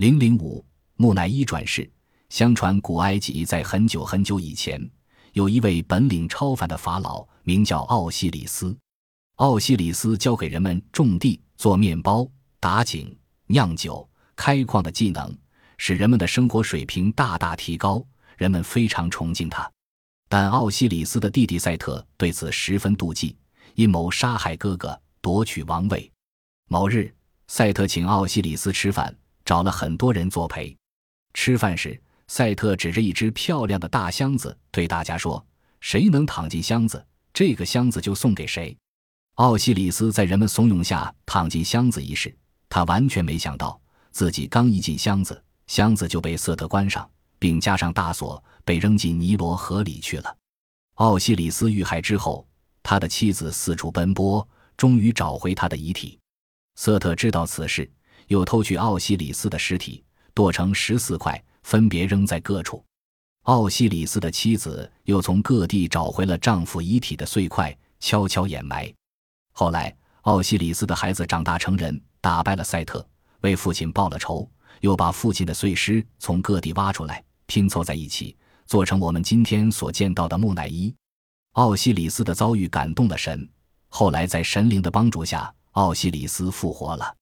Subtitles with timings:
[0.00, 0.64] 零零五
[0.96, 1.86] 木乃伊转世。
[2.30, 4.80] 相传古埃及在很久很久以前，
[5.34, 8.74] 有一位本领超凡的法老，名叫奥西里斯。
[9.36, 12.26] 奥西里斯教给人们种地、做面包、
[12.58, 13.14] 打井、
[13.48, 15.36] 酿酒、开矿的技能，
[15.76, 18.02] 使人们的生活水平大大提高，
[18.38, 19.70] 人们非常崇敬他。
[20.30, 23.36] 但奥西里斯的弟弟赛特对此十分妒忌，
[23.74, 26.10] 阴谋杀害哥哥，夺取王位。
[26.70, 27.14] 某日，
[27.48, 29.14] 赛特请奥西里斯吃饭，
[29.50, 30.76] 找了很多人作陪。
[31.34, 35.44] 吃饭时，赛特指着一只漂亮的大箱子，对大家说
[35.82, 37.04] ：“谁能躺进箱子，
[37.34, 38.78] 这个箱子就送给谁。”
[39.42, 42.32] 奥西里斯在人们怂恿下躺进箱子一事，
[42.68, 43.80] 他完全没想到，
[44.12, 50.36] 自己刚一进箱子，箱子就被瑟特关上，并加上大锁，被扔进尼罗河里去了。
[50.94, 52.46] 奥西里斯遇害之后，
[52.84, 56.20] 他的妻子四处奔波，终于找回他的遗体。
[56.76, 57.90] 瑟特知道此事，
[58.30, 60.02] 又偷去奥西里斯的尸体，
[60.32, 61.40] 剁成十四块。
[61.62, 62.82] 分别扔在各处。
[63.42, 68.92] 奥西里斯的妻子又从各地找回了丈夫遗体的碎块，悄悄掩埋。
[69.52, 73.06] 后来，奥西里斯的孩子长大成人，打败了赛特，
[73.42, 74.50] 为父亲报了仇，
[74.80, 78.34] 又把父亲的碎尸从各地挖出来，拼凑在一起，
[78.66, 80.92] 做成我们今天所见到的木乃伊。
[81.52, 83.48] 奥西里斯的遭遇感动了神，
[83.88, 87.19] 后来在神灵的帮助下，奥西里斯复活了。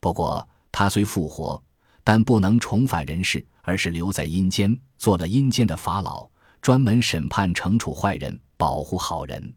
[0.00, 1.62] 不过，他虽复活，
[2.02, 3.44] 但不能重返人世。
[3.68, 6.24] 而是留在阴间，做了阴间的法老，
[6.62, 9.52] 专门审判、惩处坏人，保护好人。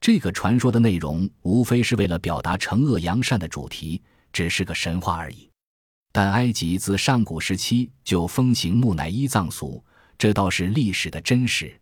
[0.00, 4.00] 这个传说的内容，无非是为了表达惩恶扬善的主题，
[4.32, 5.50] 只是个神话而已。
[6.12, 9.84] 但埃及自上古时期就风行木乃伊葬俗，
[10.16, 11.78] 这倒是历史的真实。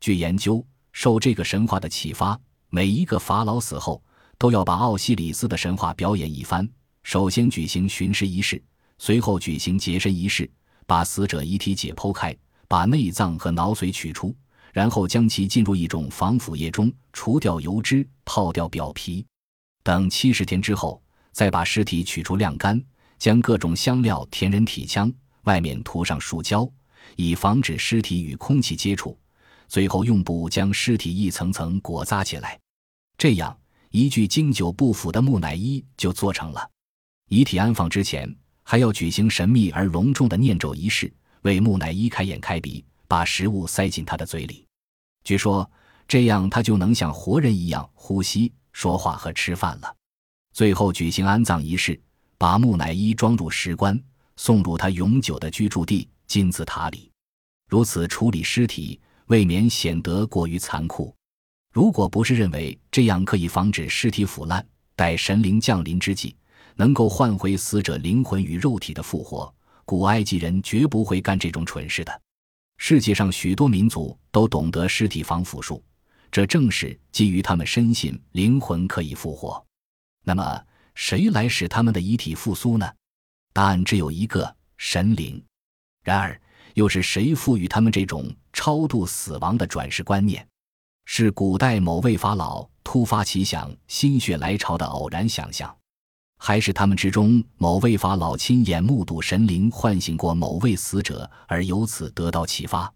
[0.00, 2.36] 据研究，受这个神话的启发，
[2.70, 4.02] 每一个法老死后，
[4.36, 6.68] 都要把奥西里斯的神话表演一番。
[7.04, 8.60] 首先举行巡尸仪式，
[8.98, 10.50] 随后举行洁身仪式。
[10.86, 12.36] 把死者遗体解剖开，
[12.68, 14.36] 把内脏和脑髓取出，
[14.70, 19.24] 然后将其浸入一种防腐液中，除掉油脂，泡掉表皮。
[19.82, 21.02] 等七十天之后，
[21.32, 22.78] 再把尸体取出晾干，
[23.18, 25.10] 将各种香料填人体腔，
[25.44, 26.70] 外面涂上树胶，
[27.16, 29.18] 以防止尸体与空气接触。
[29.66, 32.60] 最后用布将尸体一层层裹扎起来，
[33.16, 33.56] 这样
[33.90, 36.70] 一具经久不腐的木乃伊就做成了。
[37.34, 38.32] 遗体安放之前。
[38.66, 41.12] 还要举行神秘而隆重的念咒仪式，
[41.42, 44.64] 为木乃伊开眼开鼻，把食物塞进他的嘴里。
[45.22, 45.70] 据说
[46.08, 49.94] 这样他就能像活人一样呼吸、说话和吃饭了。
[50.54, 52.00] 最后举行安葬仪式，
[52.38, 54.02] 把木乃伊装入石棺，
[54.36, 57.10] 送入他永久的居住地金字塔里。
[57.68, 61.14] 如此处理尸体，未免显得过于残酷。
[61.70, 66.34] 如果不是认为这样可以防止尸体腐烂，待神灵降临之际。
[66.76, 69.52] 能够换回死者灵魂与肉体的复活，
[69.84, 72.22] 古埃及人绝不会干这种蠢事的。
[72.76, 75.82] 世界上许多民族都懂得尸体防腐术，
[76.30, 79.64] 这正是基于他们深信灵魂可以复活。
[80.24, 80.60] 那么，
[80.94, 82.92] 谁来使他们的遗体复苏呢？
[83.52, 85.42] 答案只有一个：神灵。
[86.02, 86.40] 然而，
[86.74, 90.46] 又是谁赋予他们这种超度死亡的转世观念？
[91.06, 95.74] 是古代某位法老突发奇想、心血来潮的偶然想象？
[96.46, 102.92] 还是他们之中某位法老亲眼目睹神灵唤醒过某位死者，而由此得到启发。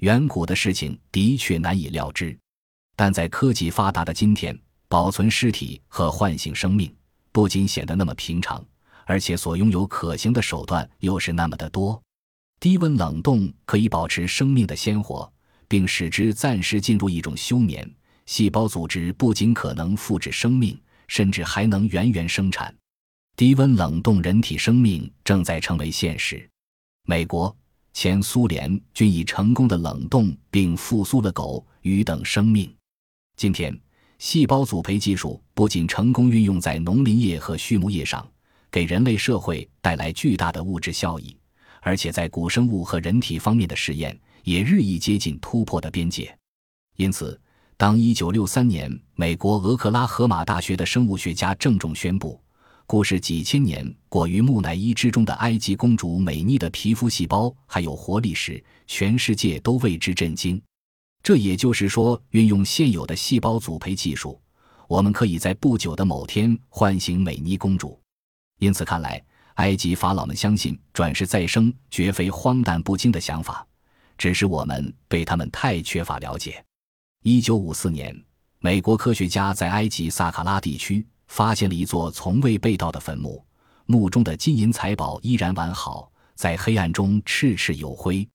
[0.00, 2.38] 远古的事情的确难以料之，
[2.94, 4.54] 但在科技发达的今天，
[4.88, 6.94] 保存尸体和唤醒生命
[7.32, 8.62] 不仅显得那么平常，
[9.06, 11.98] 而且所拥有可行的手段又是那么的多。
[12.60, 15.32] 低温冷冻可以保持生命的鲜活，
[15.66, 17.90] 并使之暂时进入一种休眠。
[18.26, 20.78] 细胞组织不仅可能复制生命，
[21.08, 22.70] 甚至还能源源生产。
[23.34, 26.48] 低温冷冻人体生命正在成为现实。
[27.06, 27.54] 美国、
[27.94, 32.72] 前苏联均已成功的冷冻并复苏了狗、鱼等生命。
[33.36, 33.76] 今天，
[34.18, 38.24] 细胞组培技术不仅成功运用在农林业和畜牧业上，
[38.70, 41.34] 给人类社会带来巨大的物质效益，
[41.80, 46.36] 而且在古生物和人体方面的试验也日益接近突破的边界。
[46.96, 47.40] 因此，
[47.78, 52.38] 当1963年美国俄克拉荷马大学的生物学家郑重宣布。
[52.92, 60.60] 故事几千年裹于木乃伊之中的埃及公主美妮的皮肤细胞还有活力时，全世界都为之震惊。
[61.22, 64.38] 这也就是说，运用现有的细胞组培技术，
[64.88, 67.98] 我们可以在不久的某天唤醒美妮公主。
[68.58, 69.24] 因此看来，
[69.54, 73.66] 埃及法老们相信转世再生绝非荒诞不经的想法，
[74.18, 76.62] 只是我们对他们太缺乏了解。
[77.22, 78.14] 一九五四年，
[78.58, 81.06] 美国科学家在埃及萨卡拉地区。
[81.32, 83.42] 发现了一座从未被盗的坟墓，
[83.86, 88.28] 墓中的金银财宝依然完好，在黑暗中赤赤有辉。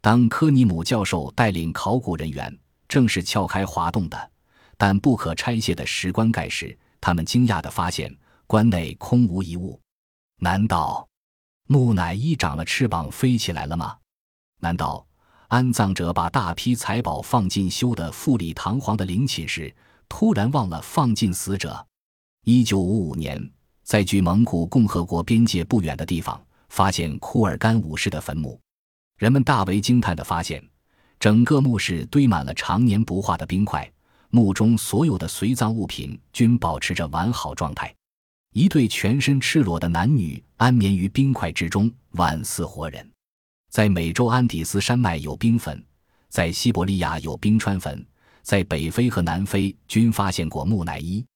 [0.00, 2.56] 当科尼姆教授带领考古人员
[2.86, 4.30] 正式撬开滑动的
[4.76, 8.16] 但不可拆卸的石棺盖时，他们惊讶地发现
[8.46, 9.80] 棺内空无一物。
[10.38, 11.08] 难道
[11.66, 13.96] 木乃伊长了翅膀飞起来了吗？
[14.60, 15.04] 难道
[15.48, 19.74] 安葬者把大批财宝放进修得富丽堂皇的陵寝时，
[20.08, 21.84] 突然忘了放进死者？
[22.48, 23.50] 一九五五年，
[23.82, 28.56] 在距蒙古共和国边界不远的地方，发现库尔干武士的坟墓。
[29.18, 30.64] 人们大为惊叹地发现，
[31.18, 33.90] 整个墓室堆满了常年不化的冰块，
[34.30, 37.92] 墓中所有的随葬物品均保持着完好状态。
[38.52, 43.10] 一对全身赤裸的男女安眠于冰块之中，宛似活人。
[43.72, 45.84] 在美洲安第斯山脉有冰坟，
[46.28, 48.06] 在西伯利亚有冰川坟，
[48.42, 51.26] 在北非和南非均发现过木乃伊。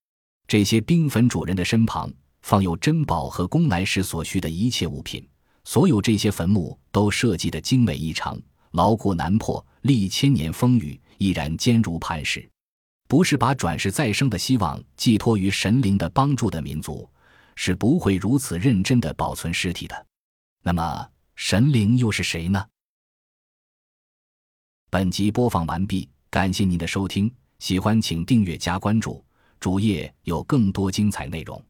[0.51, 2.13] 这些冰坟主人的身旁
[2.43, 5.25] 放有珍宝和供来时所需的一切物品。
[5.63, 8.37] 所有这些坟墓都设计的精美异常，
[8.73, 12.51] 牢固难破，历千年风雨依然坚如磐石。
[13.07, 17.09] 不是把转世再生的希望寄托于神灵的帮助的民族，
[17.55, 20.07] 是不会如此认真的保存尸体的。
[20.65, 22.67] 那么，神灵又是谁呢？
[24.91, 29.25] 本集播放完毕，感谢您的收听，喜欢请订阅加关注，
[29.61, 31.63] 主页有更多精彩内容。